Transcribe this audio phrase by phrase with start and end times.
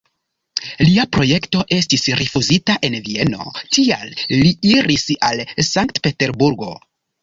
[0.87, 6.77] Lia projekto estis rifuzita en Vieno, tial li iris al Sankt-Peterburgo.